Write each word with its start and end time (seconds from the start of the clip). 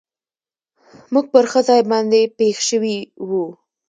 موږ 1.13 1.25
پر 1.33 1.45
ښه 1.51 1.61
ځای 1.69 1.81
باندې 1.91 2.21
پېښ 2.37 2.57
شوي 2.69 2.97
و. 3.27 3.29